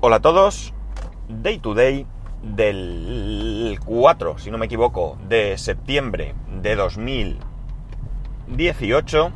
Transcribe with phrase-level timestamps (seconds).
[0.00, 0.72] Hola a todos,
[1.28, 2.06] Day to Day
[2.40, 9.32] del 4, si no me equivoco, de septiembre de 2018.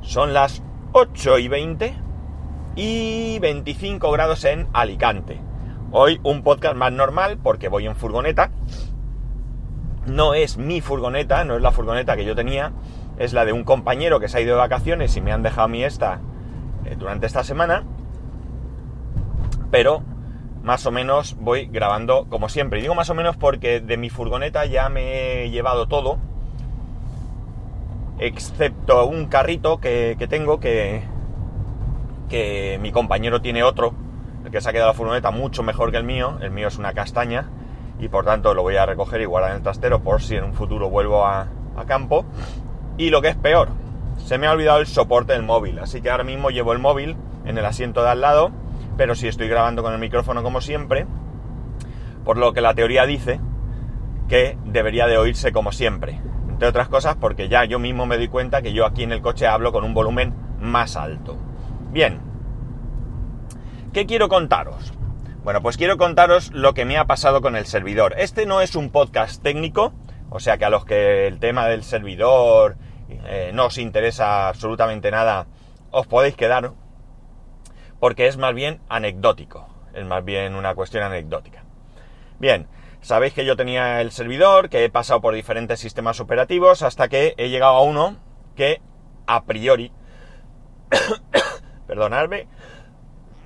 [0.00, 0.60] Son las
[0.90, 1.94] 8 y 20
[2.74, 5.40] y 25 grados en Alicante.
[5.92, 8.50] Hoy un podcast más normal porque voy en furgoneta.
[10.04, 12.72] No es mi furgoneta, no es la furgoneta que yo tenía,
[13.18, 15.66] es la de un compañero que se ha ido de vacaciones y me han dejado
[15.66, 16.18] a mí esta
[16.86, 17.84] eh, durante esta semana
[19.70, 20.02] pero
[20.62, 22.78] más o menos voy grabando como siempre.
[22.78, 26.18] Y digo más o menos porque de mi furgoneta ya me he llevado todo,
[28.18, 31.02] excepto un carrito que, tengo que,
[32.28, 33.94] que mi compañero tiene otro,
[34.44, 36.38] el que se ha quedado la furgoneta mucho mejor que el mío.
[36.40, 37.48] El mío es una castaña
[37.98, 40.44] y por tanto lo voy a recoger y guardar en el trastero por si en
[40.44, 42.24] un futuro vuelvo a, a campo.
[42.96, 43.68] Y lo que es peor,
[44.18, 47.16] se me ha olvidado el soporte del móvil, así que ahora mismo llevo el móvil
[47.44, 48.50] en el asiento de al lado
[48.98, 51.06] pero si estoy grabando con el micrófono como siempre,
[52.24, 53.40] por lo que la teoría dice
[54.28, 56.20] que debería de oírse como siempre.
[56.50, 59.22] Entre otras cosas porque ya yo mismo me doy cuenta que yo aquí en el
[59.22, 61.38] coche hablo con un volumen más alto.
[61.92, 62.20] Bien,
[63.92, 64.92] ¿qué quiero contaros?
[65.44, 68.16] Bueno, pues quiero contaros lo que me ha pasado con el servidor.
[68.18, 69.94] Este no es un podcast técnico,
[70.28, 72.76] o sea que a los que el tema del servidor
[73.08, 75.46] eh, no os interesa absolutamente nada,
[75.92, 76.72] os podéis quedar
[78.00, 81.64] porque es más bien anecdótico, es más bien una cuestión anecdótica.
[82.38, 82.66] Bien,
[83.00, 87.34] sabéis que yo tenía el servidor, que he pasado por diferentes sistemas operativos hasta que
[87.36, 88.16] he llegado a uno
[88.56, 88.80] que
[89.26, 89.92] a priori,
[91.86, 92.46] perdonadme,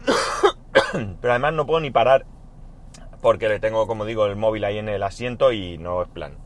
[1.20, 2.26] pero además no puedo ni parar
[3.22, 6.36] porque le tengo, como digo, el móvil ahí en el asiento y no es plan.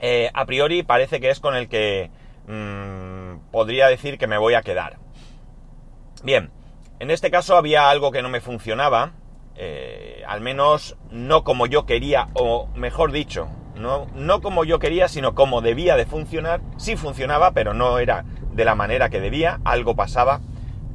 [0.00, 2.10] Eh, a priori parece que es con el que
[2.46, 4.98] mm, podría decir que me voy a quedar.
[6.22, 6.50] Bien,
[6.98, 9.12] en este caso había algo que no me funcionaba,
[9.54, 15.08] eh, al menos no como yo quería, o mejor dicho, no, no como yo quería,
[15.08, 16.60] sino como debía de funcionar.
[16.76, 20.40] Sí funcionaba, pero no era de la manera que debía, algo pasaba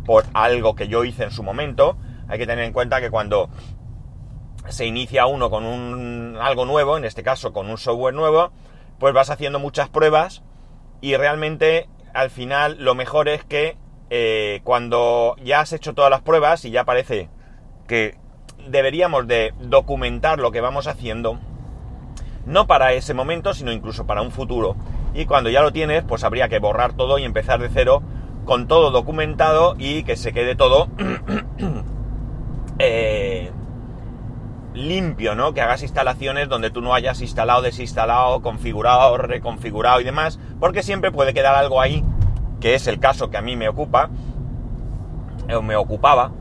[0.06, 1.98] por algo que yo hice en su momento.
[2.28, 3.50] Hay que tener en cuenta que cuando
[4.68, 8.52] se inicia uno con un, algo nuevo, en este caso con un software nuevo,
[9.00, 10.44] pues vas haciendo muchas pruebas
[11.02, 13.78] y realmente al final lo mejor es que
[14.16, 17.30] eh, cuando ya has hecho todas las pruebas y ya parece
[17.88, 18.16] que
[18.68, 21.40] deberíamos de documentar lo que vamos haciendo,
[22.46, 24.76] no para ese momento, sino incluso para un futuro.
[25.16, 28.04] Y cuando ya lo tienes, pues habría que borrar todo y empezar de cero
[28.46, 30.90] con todo documentado y que se quede todo
[32.78, 33.50] eh,
[34.76, 35.56] limpio, ¿no?
[35.56, 41.12] Que hagas instalaciones donde tú no hayas instalado, desinstalado, configurado, reconfigurado y demás, porque siempre
[41.12, 42.06] puede quedar algo ahí
[42.64, 44.10] que es el caso que a mí me ocupa,
[45.54, 46.32] o me ocupaba,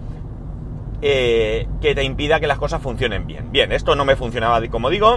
[1.02, 3.50] eh, que te impida que las cosas funcionen bien.
[3.50, 5.16] Bien, esto no me funcionaba, como digo,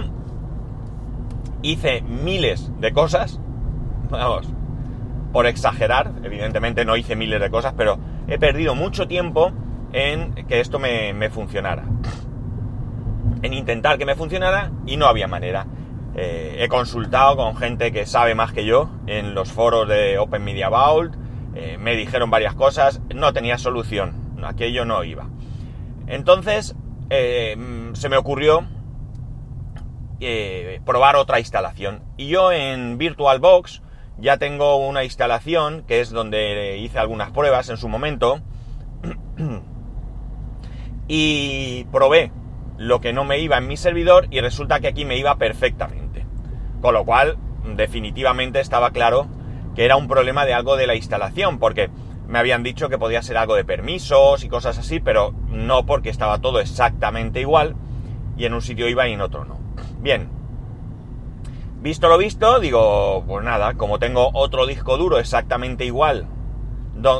[1.62, 3.38] hice miles de cosas,
[4.10, 4.48] vamos,
[5.32, 9.52] por exagerar, evidentemente no hice miles de cosas, pero he perdido mucho tiempo
[9.92, 11.84] en que esto me, me funcionara.
[13.42, 15.68] En intentar que me funcionara y no había manera.
[16.18, 20.42] Eh, he consultado con gente que sabe más que yo en los foros de Open
[20.42, 21.14] Media Vault,
[21.54, 25.28] eh, me dijeron varias cosas, no tenía solución, aquello no iba.
[26.06, 26.74] Entonces
[27.10, 27.54] eh,
[27.92, 28.66] se me ocurrió
[30.86, 32.02] probar otra instalación.
[32.16, 33.82] Y yo en VirtualBox
[34.16, 38.40] ya tengo una instalación que es donde hice algunas pruebas en su momento
[41.08, 42.32] y probé
[42.78, 46.05] lo que no me iba en mi servidor y resulta que aquí me iba perfectamente.
[46.86, 47.36] Con lo cual,
[47.74, 49.26] definitivamente estaba claro
[49.74, 51.90] que era un problema de algo de la instalación, porque
[52.28, 56.10] me habían dicho que podía ser algo de permisos y cosas así, pero no porque
[56.10, 57.74] estaba todo exactamente igual
[58.36, 59.58] y en un sitio iba y en otro no.
[59.98, 60.28] Bien,
[61.80, 66.28] visto lo visto, digo, pues nada, como tengo otro disco duro exactamente igual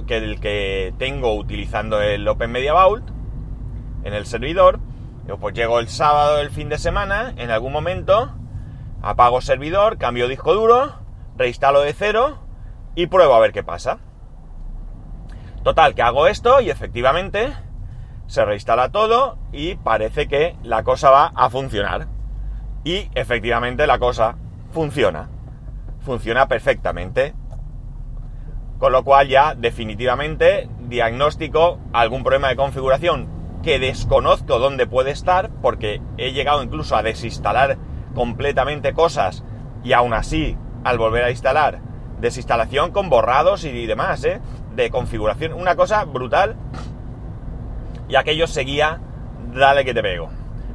[0.06, 3.10] que el que tengo utilizando el Open Media Vault
[4.04, 4.78] en el servidor,
[5.40, 8.32] pues llego el sábado del fin de semana, en algún momento,
[9.06, 10.92] Apago servidor, cambio disco duro,
[11.36, 12.40] reinstalo de cero
[12.96, 13.98] y pruebo a ver qué pasa.
[15.62, 17.52] Total, que hago esto y efectivamente
[18.26, 22.08] se reinstala todo y parece que la cosa va a funcionar.
[22.82, 24.38] Y efectivamente la cosa
[24.72, 25.30] funciona.
[26.00, 27.32] Funciona perfectamente.
[28.80, 33.28] Con lo cual ya definitivamente diagnóstico algún problema de configuración
[33.62, 37.78] que desconozco dónde puede estar porque he llegado incluso a desinstalar
[38.16, 39.44] completamente cosas
[39.84, 41.80] y aún así, al volver a instalar,
[42.18, 44.40] desinstalación con borrados y demás, ¿eh?
[44.74, 46.56] De configuración, una cosa brutal
[48.08, 49.00] y aquello seguía,
[49.52, 50.30] dale que te pego.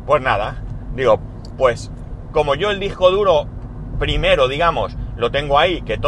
[0.06, 0.62] Pues nada,
[0.96, 1.20] digo,
[1.58, 1.92] pues
[2.32, 3.48] como yo el disco duro
[3.98, 6.00] primero, digamos, lo tengo ahí, que,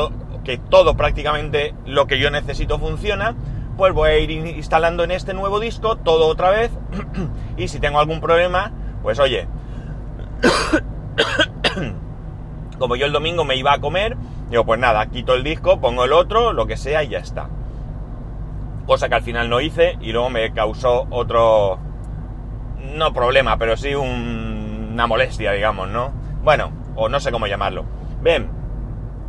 [0.44, 3.33] que todo prácticamente lo que yo necesito funciona,
[3.75, 6.69] pues voy a ir instalando en este nuevo disco todo otra vez
[7.57, 8.71] y si tengo algún problema,
[9.01, 9.47] pues oye,
[12.80, 14.18] como yo el domingo me iba a comer,
[14.50, 17.50] digo, pues nada, quito el disco, pongo el otro, lo que sea y ya está.
[18.86, 21.80] Cosa que al final no hice y luego me causó otro,
[22.95, 26.12] no problema, pero sí una molestia, digamos, ¿no?
[26.44, 27.86] Bueno, o no sé cómo llamarlo.
[28.21, 28.50] Ven,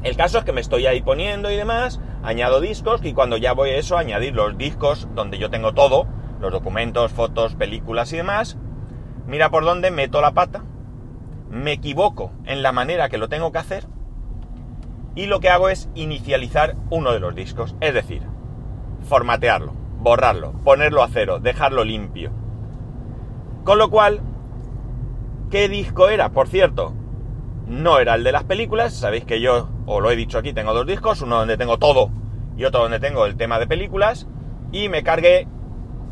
[0.02, 3.52] el caso es que me estoy ahí poniendo y demás, añado discos y cuando ya
[3.52, 6.06] voy a eso, añadir los discos donde yo tengo todo,
[6.40, 8.58] los documentos, fotos, películas y demás,
[9.26, 10.62] mira por dónde meto la pata,
[11.54, 13.86] me equivoco en la manera que lo tengo que hacer
[15.14, 18.22] y lo que hago es inicializar uno de los discos, es decir,
[19.08, 22.32] formatearlo, borrarlo, ponerlo a cero, dejarlo limpio.
[23.62, 24.20] Con lo cual,
[25.50, 26.30] ¿qué disco era?
[26.30, 26.92] Por cierto,
[27.68, 30.74] no era el de las películas, sabéis que yo, os lo he dicho aquí, tengo
[30.74, 32.10] dos discos, uno donde tengo todo
[32.56, 34.26] y otro donde tengo el tema de películas,
[34.72, 35.46] y me cargué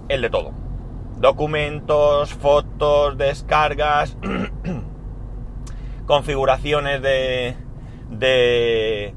[0.08, 0.52] el de todo.
[1.18, 4.16] Documentos, fotos, descargas,
[6.12, 7.56] configuraciones de,
[8.10, 9.14] de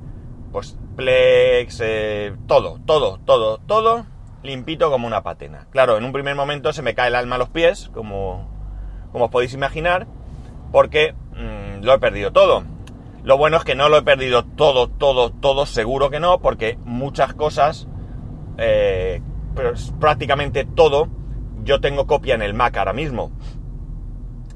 [0.54, 4.06] pues Plex, eh, todo, todo, todo, todo
[4.44, 5.68] limpito como una patena.
[5.72, 8.48] Claro, en un primer momento se me cae el alma a los pies, como,
[9.12, 10.08] como os podéis imaginar,
[10.72, 12.64] porque mm, lo he perdido todo.
[13.24, 16.80] Lo bueno es que no lo he perdido todo, todo, todo, seguro que no, porque
[16.86, 17.90] muchas cosas,
[18.58, 19.22] eh,
[20.00, 21.10] prácticamente todo,
[21.62, 23.34] yo tengo copia en el Mac ahora mismo.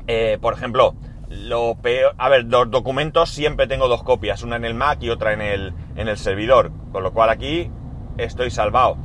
[0.08, 0.96] Eh, por ejemplo,
[1.30, 5.10] lo peor, a ver, los documentos siempre tengo dos copias, una en el Mac y
[5.10, 7.70] otra en el, en el servidor, con lo cual aquí
[8.18, 8.98] estoy salvado.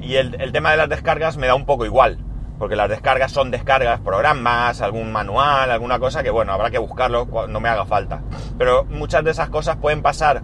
[0.00, 2.18] Y el, tema de las descargas me da un poco igual,
[2.58, 7.26] porque las descargas son descargas, programas, algún manual, alguna cosa que bueno, habrá que buscarlo
[7.26, 8.22] cuando me haga falta.
[8.56, 10.42] Pero muchas de esas cosas pueden pasar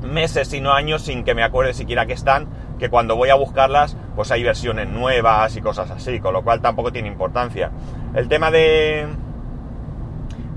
[0.00, 2.48] meses, si no años, sin que me acuerde siquiera que están,
[2.78, 6.62] que cuando voy a buscarlas, pues hay versiones nuevas y cosas así, con lo cual
[6.62, 7.70] tampoco tiene importancia.
[8.14, 9.06] El tema de,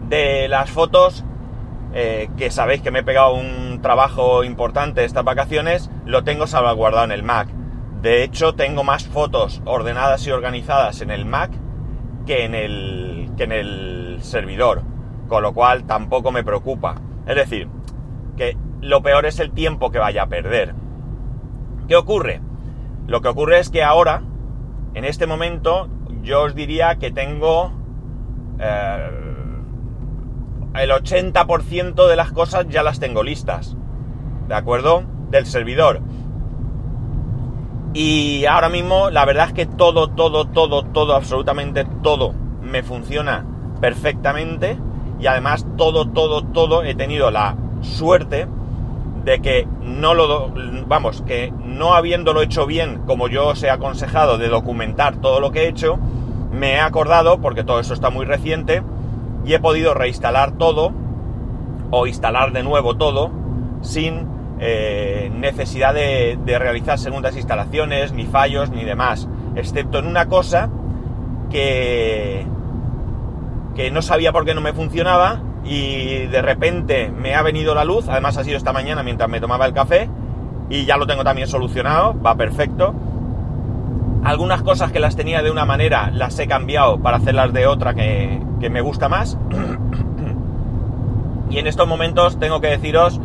[0.09, 1.23] de las fotos,
[1.93, 7.05] eh, que sabéis que me he pegado un trabajo importante estas vacaciones, lo tengo salvaguardado
[7.05, 7.49] en el Mac.
[8.01, 11.51] De hecho, tengo más fotos ordenadas y organizadas en el Mac
[12.25, 14.83] que en el, que en el servidor,
[15.27, 16.95] con lo cual tampoco me preocupa.
[17.27, 17.67] Es decir,
[18.37, 20.73] que lo peor es el tiempo que vaya a perder.
[21.87, 22.41] ¿Qué ocurre?
[23.07, 24.21] Lo que ocurre es que ahora,
[24.93, 25.89] en este momento,
[26.21, 27.71] yo os diría que tengo
[28.59, 29.09] eh,
[30.75, 33.75] el 80% de las cosas ya las tengo listas.
[34.47, 35.03] ¿De acuerdo?
[35.29, 36.01] Del servidor.
[37.93, 43.45] Y ahora mismo la verdad es que todo, todo, todo, todo, absolutamente todo me funciona
[43.81, 44.77] perfectamente.
[45.19, 48.47] Y además todo, todo, todo he tenido la suerte
[49.25, 50.51] de que no lo,
[50.87, 55.51] vamos, que no habiéndolo hecho bien como yo os he aconsejado de documentar todo lo
[55.51, 55.99] que he hecho,
[56.51, 58.81] me he acordado, porque todo eso está muy reciente,
[59.45, 60.91] y he podido reinstalar todo
[61.91, 63.31] o instalar de nuevo todo
[63.81, 64.27] sin
[64.59, 70.69] eh, necesidad de, realizar segundas instalaciones, ni fallos, ni demás, excepto en una cosa
[71.49, 72.45] que,
[73.75, 77.85] que no sabía por qué no me funcionaba y de repente me ha venido la
[77.85, 80.09] luz, además ha sido esta mañana mientras me tomaba el café
[80.69, 82.93] y ya lo tengo también solucionado, va perfecto.
[84.23, 87.93] Algunas cosas que las tenía de una manera las he cambiado para hacerlas de otra
[87.93, 89.37] que, que me gusta más.
[91.49, 93.19] y en estos momentos tengo que deciros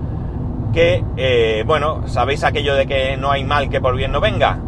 [0.74, 4.58] que, eh, bueno, ¿sabéis aquello de que no hay mal que por bien no venga?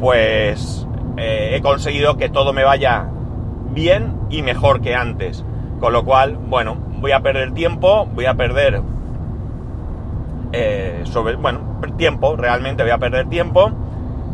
[0.00, 3.08] Pues eh, he conseguido que todo me vaya
[3.70, 5.44] bien y mejor que antes.
[5.80, 8.80] Con lo cual, bueno, voy a perder tiempo, voy a perder...
[10.52, 13.70] Eh, sobre, bueno, tiempo, realmente voy a perder tiempo.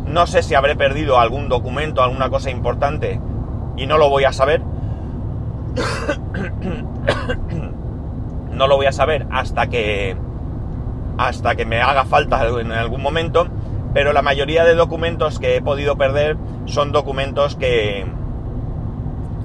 [0.05, 3.19] No sé si habré perdido algún documento, alguna cosa importante
[3.77, 4.61] y no lo voy a saber.
[8.51, 10.17] no lo voy a saber hasta que
[11.17, 13.47] hasta que me haga falta en algún momento,
[13.93, 18.05] pero la mayoría de documentos que he podido perder son documentos que,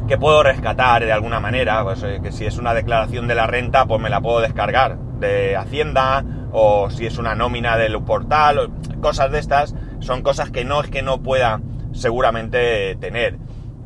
[0.08, 3.46] que puedo rescatar de alguna manera, pues, eh, que si es una declaración de la
[3.46, 8.70] renta, pues me la puedo descargar de Hacienda, o si es una nómina del portal,
[9.00, 9.74] cosas de estas,
[10.06, 11.60] son cosas que no es que no pueda
[11.92, 13.38] seguramente tener.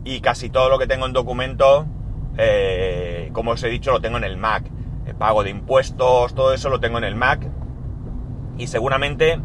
[0.04, 1.86] Y casi todo lo que tengo en documento,
[2.36, 4.70] eh, como os he dicho, lo tengo en el Mac.
[5.06, 7.48] El pago de impuestos, todo eso lo tengo en el Mac
[8.58, 9.40] y seguramente,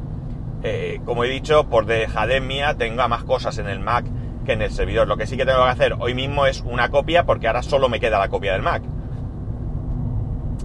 [0.64, 4.06] eh, como he dicho, por dejadez mía, tenga más cosas en el Mac
[4.44, 5.08] que en el servidor.
[5.08, 7.88] Lo que sí que tengo que hacer hoy mismo es una copia porque ahora solo
[7.88, 8.84] me queda la copia del Mac.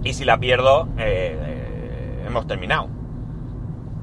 [0.03, 2.89] Y si la pierdo, eh, hemos terminado.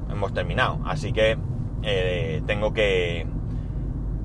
[0.09, 0.79] Hemos terminado.
[0.85, 1.37] Así que
[1.83, 3.25] eh, tengo que,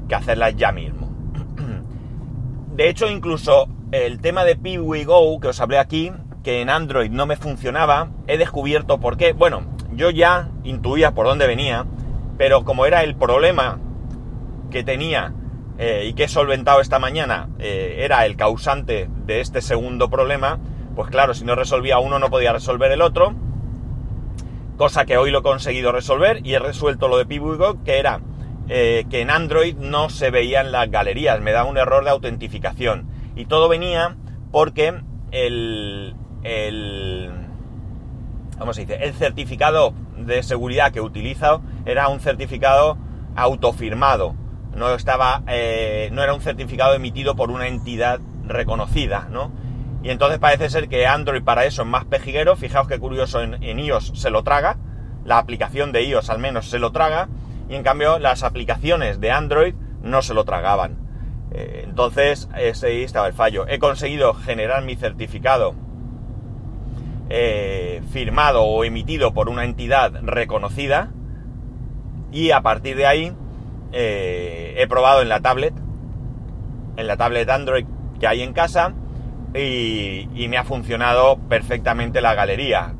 [0.09, 1.11] que hacerla ya mismo.
[2.75, 4.55] De hecho, incluso el tema de
[5.05, 9.33] Go que os hablé aquí, que en Android no me funcionaba, he descubierto por qué.
[9.33, 11.87] Bueno, yo ya intuía por dónde venía,
[12.37, 13.79] pero como era el problema
[14.71, 15.33] que tenía
[15.79, 20.59] y que he solventado esta mañana, era el causante de este segundo problema,
[20.95, 23.35] pues claro, si no resolvía uno no podía resolver el otro.
[24.77, 28.21] Cosa que hoy lo he conseguido resolver y he resuelto lo de Pibuigo, que era
[28.69, 33.07] eh, que en Android no se veían las galerías, me da un error de autentificación.
[33.37, 34.17] Y todo venía
[34.51, 34.95] porque
[35.31, 37.31] el, el
[38.59, 38.99] ¿cómo se dice?
[39.03, 42.97] El certificado de seguridad que utilizo era un certificado
[43.37, 44.35] autofirmado.
[44.75, 49.53] No estaba, eh, no era un certificado emitido por una entidad reconocida, ¿no?
[50.05, 52.57] Y entonces parece ser que Android para eso es más pejiguero.
[52.57, 54.77] Fijaos qué curioso, en, iOS se lo traga.
[55.25, 57.31] La aplicación de iOS al menos se lo traga.
[57.71, 60.99] Y en cambio las aplicaciones de Android no se lo tragaban.
[61.53, 63.67] Eh, entonces ese estaba el fallo.
[63.67, 65.75] He conseguido generar mi certificado
[67.31, 71.13] eh, firmado o emitido por una entidad reconocida.
[72.31, 73.33] Y a partir de ahí
[73.93, 75.73] eh, he probado en la tablet.
[76.99, 77.87] En la tablet Android
[78.21, 78.93] que hay en casa
[79.55, 82.95] y, me ha funcionado perfectamente la galería.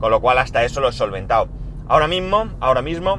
[0.00, 1.48] Con lo cual hasta eso lo he solventado.
[1.86, 3.18] Ahora mismo, ahora mismo,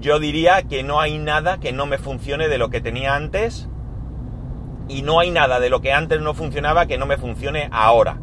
[0.00, 3.68] yo diría que no hay nada que no me funcione de lo que tenía antes.
[4.88, 8.18] Y no hay nada de lo que antes no funcionaba que no me funcione ahora.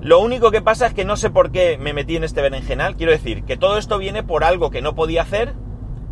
[0.00, 2.96] Lo único que pasa es que no sé por qué me metí en este berenjenal.
[2.96, 5.54] Quiero decir, que todo esto viene por algo que no podía hacer,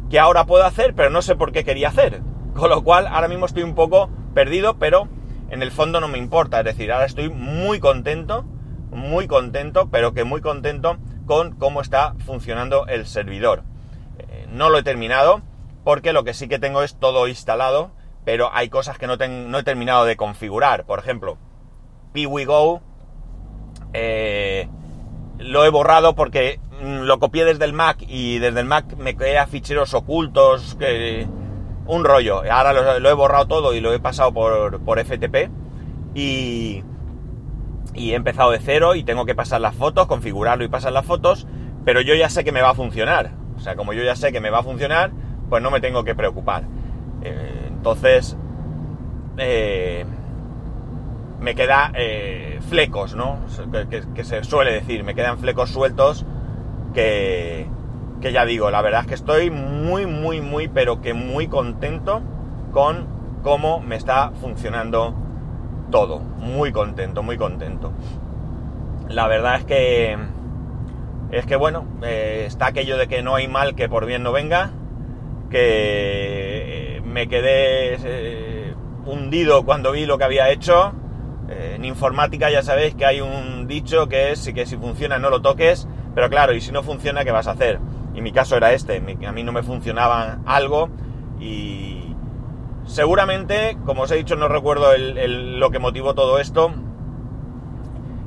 [0.09, 2.23] que ahora puedo hacer, pero no sé por qué quería hacer.
[2.55, 5.09] Con lo cual, ahora mismo estoy un poco perdido, pero
[5.51, 6.61] en el fondo no me importa.
[6.61, 8.45] Es decir, ahora estoy muy contento,
[8.91, 13.63] muy contento, pero que muy contento con cómo está funcionando el servidor.
[14.19, 15.43] Eh, no lo he terminado
[15.85, 17.91] porque lo que sí que tengo es todo instalado,
[18.25, 20.85] pero hay cosas que no, he terminado de configurar.
[20.85, 21.39] Por ejemplo,
[22.13, 22.81] PiwiGo
[23.93, 24.69] eh,
[25.39, 29.17] lo he borrado porque mm, lo copié desde el Mac y desde el Mac me
[29.17, 31.27] crea ficheros ocultos que
[31.91, 32.43] un rollo.
[32.51, 35.51] Ahora lo, he borrado todo y lo he pasado por, por FTP
[36.15, 36.83] y,
[37.95, 41.05] y he empezado de cero y tengo que pasar las fotos, configurarlo y pasar las
[41.05, 41.47] fotos,
[41.85, 43.33] pero yo ya sé que me va a funcionar.
[43.57, 45.11] O sea, como yo ya sé que me va a funcionar,
[45.49, 46.65] pues no me tengo que preocupar.
[47.23, 48.37] Eh, entonces,
[49.37, 50.05] eh,
[51.41, 53.41] me queda eh, flecos, ¿no?
[54.15, 56.25] que, se suele decir, me quedan flecos sueltos
[56.95, 57.67] que,
[58.21, 62.23] que ya digo, la verdad es que estoy muy, muy, muy, pero que muy contento
[62.73, 63.07] con
[63.43, 65.15] cómo me está funcionando
[65.91, 66.21] todo.
[66.21, 67.93] Muy contento, muy contento.
[69.09, 70.19] La verdad es que,
[71.33, 74.33] es que bueno, eh, está aquello de que no hay mal que por bien no
[74.33, 74.71] venga,
[75.51, 78.75] que eh, me quedé eh,
[79.07, 80.93] hundido cuando vi lo que había hecho.
[81.49, 85.41] en informática ya sabéis que hay un dicho que es que si funciona no lo
[85.43, 87.81] toques, pero claro, y si no funciona, ¿qué vas a hacer?
[88.15, 90.91] Y mi caso era este, a mí no me funcionaba algo
[91.39, 92.15] y
[92.85, 96.73] seguramente, como os he dicho, no recuerdo lo que motivó todo esto,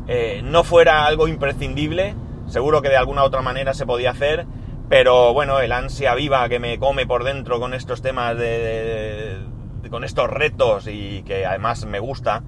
[0.08, 2.16] eh, no fuera algo imprescindible,
[2.48, 4.46] seguro que de alguna otra manera se podía hacer,
[4.90, 9.38] pero bueno, el ansia viva que me come por dentro con estos temas de,
[9.90, 12.44] con estos retos y que además me gusta,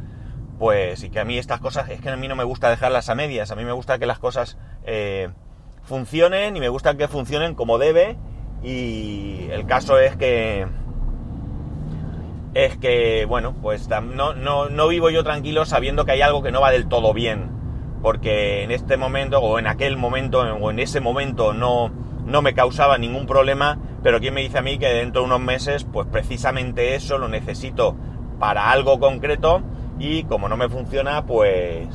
[0.59, 3.09] pues y que a mí estas cosas, es que a mí no me gusta dejarlas
[3.09, 5.29] a medias, a mí me gusta que las cosas eh,
[5.85, 8.17] funcionen y me gusta que funcionen como debe.
[8.63, 10.67] Y el caso es que
[12.53, 16.51] es que bueno pues no, no, no vivo yo tranquilo sabiendo que hay algo que
[16.51, 17.51] no va del todo bien.
[18.01, 21.89] Porque en este momento o en aquel momento o en ese momento no,
[22.25, 23.79] no me causaba ningún problema.
[24.03, 27.27] Pero quién me dice a mí que dentro de unos meses pues precisamente eso lo
[27.27, 27.95] necesito
[28.39, 29.61] para algo concreto
[29.97, 31.87] y como no me funciona pues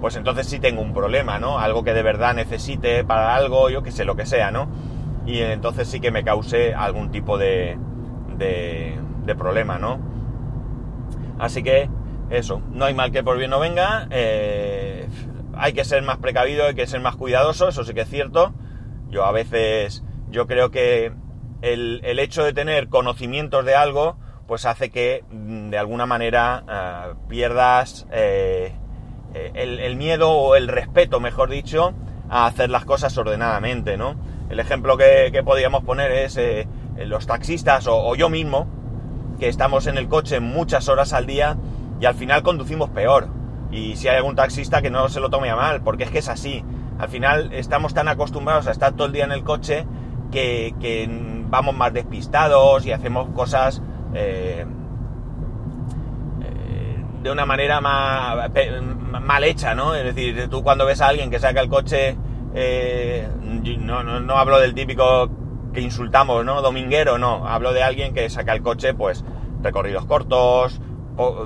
[0.00, 1.58] pues entonces sí tengo un problema, ¿no?
[1.58, 4.68] Algo que de verdad necesite para algo, yo que sé, lo que sea, ¿no?
[5.24, 7.78] Y entonces sí que me cause algún tipo de,
[8.36, 9.98] de, problema, ¿no?
[11.38, 11.90] Así que
[12.30, 15.08] eso, no hay mal que por bien no venga, eh,
[15.54, 18.54] hay que ser más precavido, hay que ser más cuidadoso, eso sí que es cierto.
[19.08, 21.12] Yo a veces, yo creo que
[21.62, 26.64] el, el hecho de tener conocimientos de algo, pues hace que mm, de alguna manera
[26.68, 28.06] eh, pierdas...
[28.12, 28.72] Eh,
[29.36, 31.92] eh, el, miedo o el respeto, mejor dicho,
[32.30, 34.16] a hacer las cosas ordenadamente, ¿no?
[34.48, 36.66] El ejemplo que, podríamos poner es, eh,
[37.04, 38.66] los taxistas o, yo mismo,
[39.38, 41.58] que estamos en el coche muchas horas al día
[42.00, 43.28] y al final conducimos peor.
[43.70, 46.20] Y si hay algún taxista que no se lo tome a mal, porque es que
[46.20, 46.64] es así.
[46.98, 49.86] Al final estamos tan acostumbrados a estar todo el día en el coche
[50.30, 50.74] que,
[51.48, 53.82] vamos más despistados y hacemos cosas
[54.14, 54.64] eh,
[57.22, 58.50] de una manera más,
[59.06, 59.94] mal hecha, ¿no?
[59.94, 62.16] Es decir, tú cuando ves a alguien que saca el coche,
[63.78, 65.30] no, no, no hablo del típico
[65.72, 66.62] que insultamos, ¿no?
[66.62, 67.46] Dominguero, no.
[67.46, 69.24] Hablo de alguien que saca el coche, pues,
[69.62, 70.80] recorridos cortos,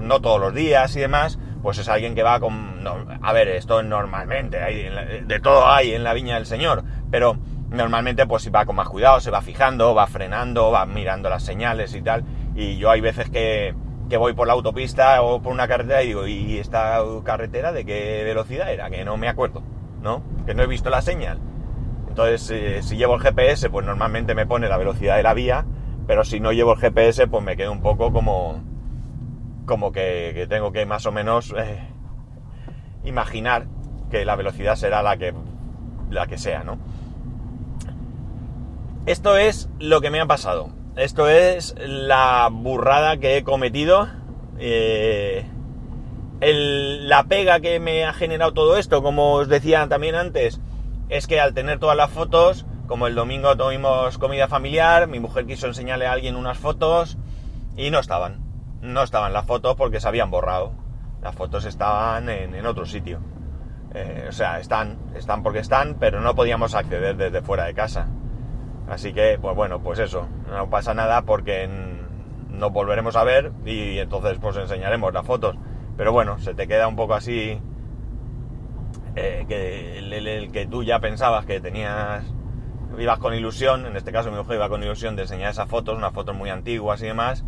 [0.02, 2.84] no todos los días y demás, pues es alguien que va con...
[3.22, 4.88] a ver, esto normalmente, hay,
[5.24, 7.36] de todo hay en la viña del Señor, pero
[7.70, 11.94] normalmente pues va con más cuidado, se va fijando, va frenando, va mirando las señales
[11.94, 12.24] y tal.
[12.54, 13.74] Y yo hay veces que,
[14.10, 17.86] que voy por la autopista o por una carretera y digo, ¿y esta carretera de
[17.86, 18.90] qué velocidad era?
[18.90, 19.62] Que no me acuerdo,
[20.02, 20.22] ¿no?
[20.44, 21.38] Que no he visto la señal.
[22.08, 25.64] Entonces, eh, si llevo el GPS, pues normalmente me pone la velocidad de la vía,
[26.08, 28.60] pero si no llevo el GPS, pues me quedo un poco como,
[29.64, 31.78] como que, tengo que más o menos eh,
[33.04, 33.66] imaginar
[34.10, 35.32] que la velocidad será la que,
[36.10, 36.78] la que sea, ¿no?
[39.06, 40.79] Esto es lo que me ha pasado.
[41.00, 44.06] Esto es la burrada que he cometido.
[44.58, 45.46] Eh,
[46.42, 50.60] la pega que me ha generado todo esto, como os decía también antes,
[51.08, 55.46] es que al tener todas las fotos, como el domingo tuvimos comida familiar, mi mujer
[55.46, 57.16] quiso enseñarle a alguien unas fotos
[57.78, 58.44] y no estaban.
[58.82, 60.72] No estaban las fotos porque se habían borrado.
[61.22, 63.20] Las fotos estaban en, otro sitio.
[63.94, 68.06] Eh, o sea, están, están porque están, pero no podíamos acceder desde fuera de casa.
[68.90, 71.68] Así que, pues bueno, pues eso, no pasa nada porque
[72.50, 75.56] nos volveremos a ver y entonces pues enseñaremos las fotos.
[75.96, 77.60] Pero bueno, se te queda un poco así
[79.16, 82.24] eh, que el, que tú ya pensabas que tenías,
[82.98, 85.96] ibas con ilusión, en este caso mi mujer iba con ilusión de enseñar esas fotos,
[85.96, 87.44] unas fotos muy antiguas y demás,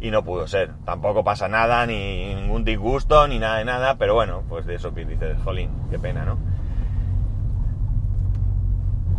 [0.00, 0.72] y no pudo ser.
[0.84, 4.94] Tampoco pasa nada, ni ningún disgusto, ni nada de nada, pero bueno, pues de eso
[4.94, 6.38] que dices, jolín, qué pena, ¿no?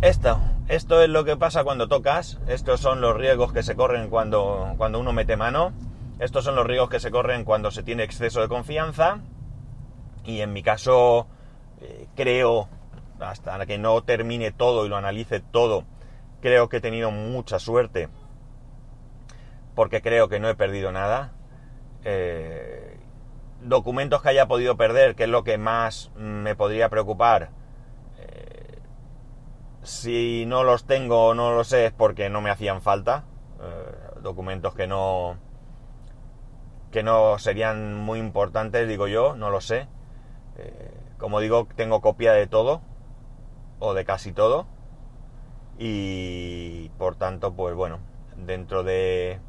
[0.02, 4.08] Esto, esto es lo que pasa cuando tocas, estos son los riesgos que se corren
[4.08, 5.72] cuando, cuando uno mete mano,
[6.18, 9.20] estos son los riesgos que se corren cuando se tiene exceso de confianza,
[10.24, 11.26] y en mi caso
[11.80, 12.68] eh, creo,
[13.20, 15.84] hasta que no termine todo y lo analice todo,
[16.40, 18.08] creo que he tenido mucha suerte
[19.76, 21.32] porque creo que no he perdido nada.
[22.02, 22.98] Eh,
[23.60, 27.50] documentos que haya podido perder, que es lo que más me podría preocupar.
[29.86, 33.24] Eh, si no los tengo o no lo sé es porque no me hacían falta.
[34.20, 35.36] documentos que no
[36.90, 39.88] que no serían muy importantes, digo yo, no lo sé.
[41.18, 42.80] Como digo, tengo copia de todo,
[43.78, 44.66] o de casi todo,
[45.78, 47.98] y por tanto, pues bueno,
[48.36, 49.40] dentro de,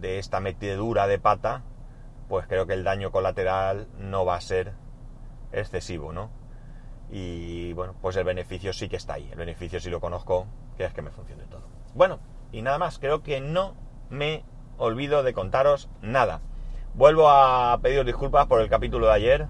[0.00, 1.62] de esta metedura de pata,
[2.28, 4.72] pues creo que el daño colateral no va a ser
[5.52, 6.30] excesivo, ¿no?
[7.10, 10.84] Y bueno, pues el beneficio sí que está ahí, el beneficio sí lo conozco, que
[10.84, 11.62] es que me funcione todo.
[11.94, 12.18] Bueno,
[12.50, 13.74] y nada más, creo que no
[14.10, 14.44] me
[14.78, 16.40] olvido de contaros nada.
[16.94, 19.48] Vuelvo a pedir disculpas por el capítulo de ayer,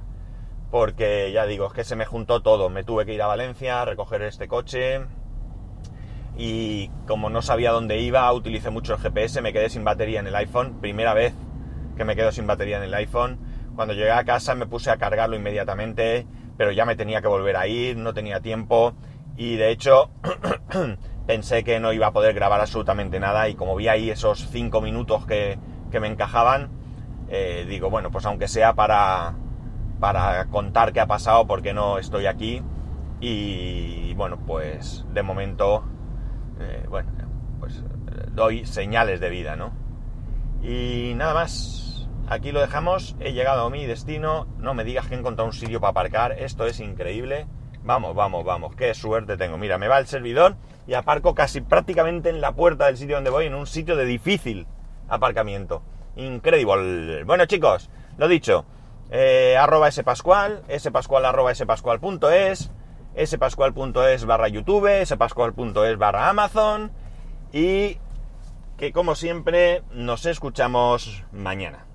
[0.71, 2.71] porque ya digo, es que se me juntó todo.
[2.71, 5.03] Me tuve que ir a Valencia a recoger este coche
[6.37, 10.27] y como no sabía dónde iba, utilicé mucho el GPS, me quedé sin batería en
[10.27, 11.33] el iPhone, primera vez
[11.97, 13.39] que me quedo sin batería en el iPhone.
[13.77, 17.57] Cuando llegué a casa me puse a cargarlo inmediatamente, pero ya me tenía que volver
[17.57, 18.95] a ir, no tenía tiempo.
[19.37, 20.11] Y de hecho
[21.27, 23.49] pensé que no iba a poder grabar absolutamente nada.
[23.49, 25.59] Y como vi ahí esos cinco minutos que,
[25.93, 26.71] me encajaban,
[27.29, 29.37] eh, digo, bueno, pues aunque sea para,
[30.01, 32.63] para contar qué ha pasado porque no estoy aquí
[33.21, 35.85] y bueno pues de momento
[36.61, 37.11] eh, bueno
[37.61, 37.83] pues
[38.33, 39.73] doy señales de vida no
[40.63, 41.94] y nada más
[42.29, 43.17] aquí lo dejamos.
[43.21, 44.47] He llegado a mi destino.
[44.59, 46.33] No me digas que he encontrado un sitio para aparcar.
[46.33, 47.47] Esto es increíble.
[47.83, 48.75] Vamos vamos vamos.
[48.77, 49.59] Qué suerte tengo.
[49.59, 50.57] Mira me va el servidor
[50.87, 54.07] y aparco casi prácticamente en la puerta del sitio donde voy en un sitio de
[54.07, 54.67] difícil
[55.09, 55.83] aparcamiento.
[56.17, 57.25] Increíble.
[57.25, 58.65] Bueno chicos lo dicho.
[59.11, 62.71] Eh, arroba spascual, spascual arroba spascual.es,
[63.25, 66.91] spascual.es barra youtube, spascual.es barra amazon
[67.53, 67.99] y
[68.77, 71.87] que como siempre nos escuchamos mañana.